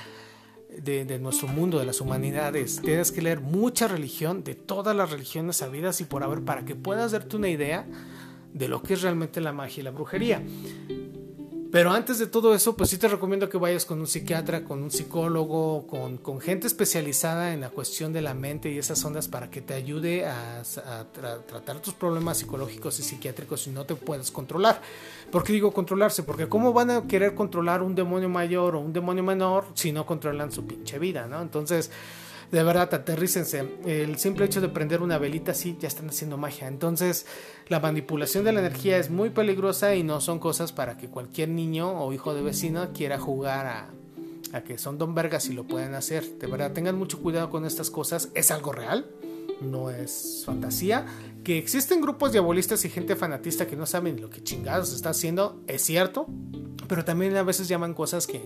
de, 0.71 1.05
de, 1.05 1.19
nuestro 1.19 1.49
mundo, 1.49 1.81
de 1.81 1.85
las 1.85 2.01
humanidades. 2.01 2.81
Tienes 2.81 3.11
que 3.11 3.23
leer 3.23 3.41
mucha 3.41 3.89
religión, 3.89 4.45
de 4.45 4.55
todas 4.55 4.95
las 4.95 5.11
religiones 5.11 5.57
sabidas 5.57 6.01
y 6.01 6.05
por 6.05 6.23
haber, 6.23 6.43
para 6.43 6.65
que 6.65 6.77
puedas 6.77 7.13
darte 7.13 7.37
una 7.37 7.49
idea 7.49 7.87
de 8.57 8.69
lo 8.69 8.83
que 8.83 8.95
es 8.95 9.03
realmente 9.03 9.41
la 9.41 9.53
magia 9.53 9.81
y 9.81 9.85
la 9.85 9.91
brujería. 9.91 10.43
Pero 11.71 11.91
antes 11.91 12.19
de 12.19 12.27
todo 12.27 12.55
eso, 12.55 12.75
pues 12.75 12.89
sí 12.89 12.97
te 12.97 13.07
recomiendo 13.07 13.51
que 13.51 13.59
vayas 13.59 13.85
con 13.85 14.01
un 14.01 14.07
psiquiatra, 14.07 14.65
con 14.65 14.83
un 14.83 14.91
psicólogo, 14.91 15.87
con, 15.87 16.41
gente 16.41 16.67
especializada 16.67 17.53
en 17.53 17.61
la 17.61 17.69
cuestión 17.69 18.15
de 18.15 18.23
la 18.23 18.33
mente 18.33 18.71
y 18.71 18.79
esas 18.79 19.05
ondas 19.05 19.29
para 19.29 19.51
que 19.51 19.61
te 19.61 19.75
ayude 19.75 20.27
a, 20.27 20.63
tratar 21.13 21.81
tus 21.81 21.93
problemas 21.93 22.39
psicológicos 22.39 22.99
y 23.01 23.03
psiquiátricos 23.03 23.63
si 23.63 23.71
no 23.71 23.85
te 23.85 23.95
puedes 23.95 24.31
controlar. 24.31 24.81
¿Por 25.31 25.45
qué 25.45 25.53
digo 25.53 25.73
controlarse? 25.73 26.23
Porque 26.23 26.49
¿cómo 26.49 26.73
van 26.73 26.91
a 26.91 27.03
querer 27.07 27.35
controlar 27.35 27.83
un 27.83 27.95
demonio 27.95 28.31
mayor 28.31 28.77
o 28.77 28.81
un 28.81 28.95
demonio 28.95 29.23
menor 29.23 29.67
si 29.75 29.93
no 29.93 30.07
controlan 30.07 30.53
su 30.53 30.65
pinche 30.67 30.99
vida, 30.99 31.27
¿no? 31.27 31.43
Entonces 31.43 31.91
de 32.51 32.63
verdad, 32.63 32.93
aterrícense. 32.95 33.65
El 33.85 34.19
simple 34.19 34.45
hecho 34.45 34.61
de 34.61 34.69
prender 34.69 35.03
una 35.03 35.19
velita 35.19 35.53
así 35.53 35.77
ya 35.81 35.89
están 35.89 36.09
haciendo 36.09 36.37
magia. 36.37 36.69
Entonces, 36.69 37.27
la 37.69 37.81
manipulación 37.81 38.45
de 38.45 38.53
la 38.53 38.61
energía 38.61 38.99
es 38.99 39.11
muy 39.11 39.31
peligrosa 39.31 39.95
y 39.95 40.03
no 40.03 40.21
son 40.21 40.39
cosas 40.39 40.73
para 40.73 40.97
que 40.97 41.09
cualquier 41.09 41.49
niño 41.49 42.01
o 42.01 42.13
hijo 42.13 42.35
de 42.35 42.43
vecino 42.43 42.93
quiera 42.93 43.19
jugar 43.19 43.67
a, 43.67 43.91
a 44.53 44.61
que 44.63 44.79
son 44.79 44.99
don 44.99 45.15
vergas 45.15 45.49
y 45.49 45.55
lo 45.55 45.65
pueden 45.65 45.95
hacer. 45.95 46.39
De 46.39 46.47
verdad, 46.47 46.73
tengan 46.73 46.97
mucho 46.97 47.21
cuidado 47.21 47.51
con 47.51 47.65
estas 47.65 47.91
cosas. 47.91 48.29
Es 48.35 48.53
algo 48.53 48.73
real, 48.73 49.07
no 49.61 49.91
es 49.91 50.43
fantasía. 50.47 51.07
Que 51.43 51.59
existen 51.59 52.01
grupos 52.01 52.33
diabolistas 52.33 52.85
y 52.85 52.91
gente 52.91 53.17
fanatista 53.17 53.67
que 53.67 53.77
no 53.77 53.87
saben 53.87 54.21
lo 54.21 54.31
que 54.31 54.43
chingados 54.43 54.93
está 54.95 55.11
haciendo, 55.11 55.61
es 55.67 55.83
cierto. 55.83 56.27
Pero 56.89 57.05
también 57.05 57.37
a 57.37 57.43
veces 57.43 57.67
llaman 57.67 57.95
cosas 57.95 58.29
que 58.29 58.41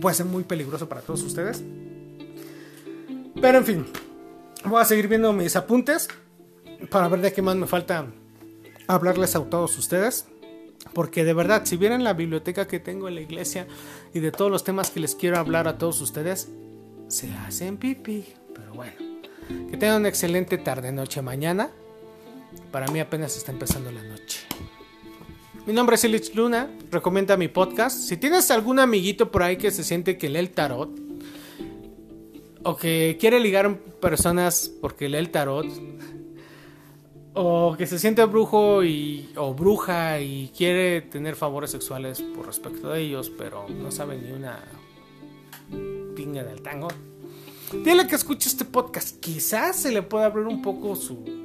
puede 0.00 0.14
ser 0.14 0.26
muy 0.26 0.44
peligroso 0.44 0.88
para 0.88 1.00
todos 1.00 1.22
ustedes. 1.22 1.62
Pero 3.44 3.58
en 3.58 3.66
fin, 3.66 3.86
voy 4.64 4.80
a 4.80 4.86
seguir 4.86 5.06
viendo 5.06 5.30
mis 5.34 5.54
apuntes 5.54 6.08
para 6.90 7.08
ver 7.08 7.20
de 7.20 7.30
qué 7.30 7.42
más 7.42 7.54
me 7.56 7.66
falta 7.66 8.06
hablarles 8.86 9.36
a 9.36 9.44
todos 9.44 9.76
ustedes. 9.76 10.24
Porque 10.94 11.24
de 11.24 11.34
verdad, 11.34 11.66
si 11.66 11.76
vieran 11.76 12.04
la 12.04 12.14
biblioteca 12.14 12.66
que 12.66 12.80
tengo 12.80 13.06
en 13.06 13.16
la 13.16 13.20
iglesia 13.20 13.66
y 14.14 14.20
de 14.20 14.32
todos 14.32 14.50
los 14.50 14.64
temas 14.64 14.90
que 14.90 15.00
les 15.00 15.14
quiero 15.14 15.36
hablar 15.36 15.68
a 15.68 15.76
todos 15.76 16.00
ustedes, 16.00 16.48
se 17.08 17.30
hacen 17.34 17.76
pipí. 17.76 18.24
Pero 18.54 18.72
bueno, 18.72 18.94
que 19.70 19.76
tengan 19.76 20.00
una 20.00 20.08
excelente 20.08 20.56
tarde, 20.56 20.90
noche, 20.90 21.20
mañana. 21.20 21.68
Para 22.72 22.86
mí 22.86 22.98
apenas 22.98 23.36
está 23.36 23.52
empezando 23.52 23.92
la 23.92 24.04
noche. 24.04 24.40
Mi 25.66 25.74
nombre 25.74 25.96
es 25.96 26.04
Elich 26.04 26.34
Luna, 26.34 26.70
recomienda 26.90 27.36
mi 27.36 27.48
podcast. 27.48 28.08
Si 28.08 28.16
tienes 28.16 28.50
algún 28.50 28.78
amiguito 28.78 29.30
por 29.30 29.42
ahí 29.42 29.58
que 29.58 29.70
se 29.70 29.84
siente 29.84 30.16
que 30.16 30.30
lee 30.30 30.38
el 30.38 30.50
tarot, 30.50 31.03
o 32.64 32.76
que 32.76 33.16
quiere 33.20 33.38
ligar 33.40 33.76
personas 34.00 34.70
porque 34.80 35.08
lee 35.08 35.18
el 35.18 35.30
tarot, 35.30 35.66
o 37.34 37.74
que 37.76 37.86
se 37.86 37.98
siente 37.98 38.24
brujo 38.24 38.84
y, 38.84 39.30
o 39.36 39.54
bruja 39.54 40.20
y 40.20 40.50
quiere 40.56 41.02
tener 41.02 41.36
favores 41.36 41.70
sexuales 41.70 42.22
por 42.22 42.46
respecto 42.46 42.88
de 42.88 43.02
ellos, 43.02 43.30
pero 43.36 43.66
no 43.68 43.90
sabe 43.90 44.16
ni 44.16 44.32
una 44.32 44.62
pinga 46.14 46.44
del 46.44 46.62
tango. 46.62 46.88
Dile 47.84 48.06
que 48.06 48.14
escuche 48.14 48.48
este 48.48 48.64
podcast. 48.64 49.18
Quizás 49.18 49.76
se 49.76 49.90
le 49.90 50.02
pueda 50.02 50.26
abrir 50.26 50.46
un 50.46 50.62
poco 50.62 50.94
su 50.94 51.43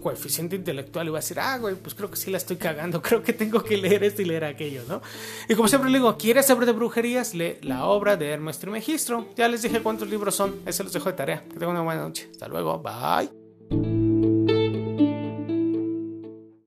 coeficiente 0.00 0.56
intelectual 0.56 1.06
y 1.06 1.10
va 1.10 1.18
a 1.18 1.20
decir, 1.20 1.38
ah, 1.40 1.58
güey, 1.58 1.74
pues 1.74 1.94
creo 1.94 2.10
que 2.10 2.16
sí 2.16 2.30
la 2.30 2.38
estoy 2.38 2.56
cagando, 2.56 3.02
creo 3.02 3.22
que 3.22 3.32
tengo 3.32 3.62
que 3.62 3.76
leer 3.76 4.04
esto 4.04 4.22
y 4.22 4.26
leer 4.26 4.44
aquello, 4.44 4.82
¿no? 4.88 5.02
Y 5.48 5.54
como 5.54 5.68
siempre 5.68 5.90
le 5.90 5.98
digo, 5.98 6.16
¿quieres 6.16 6.46
saber 6.46 6.66
de 6.66 6.72
brujerías? 6.72 7.34
Lee 7.34 7.58
la 7.62 7.86
obra 7.86 8.16
de 8.16 8.28
Hermes 8.28 8.58
Trimegistro. 8.58 9.26
Ya 9.36 9.48
les 9.48 9.62
dije 9.62 9.80
cuántos 9.80 10.08
libros 10.08 10.34
son, 10.34 10.56
eso 10.66 10.82
los 10.82 10.92
dejo 10.92 11.10
de 11.10 11.16
tarea. 11.16 11.44
Que 11.44 11.54
tengan 11.54 11.70
una 11.70 11.82
buena 11.82 12.02
noche. 12.02 12.28
Hasta 12.30 12.48
luego, 12.48 12.78
bye. 12.78 13.37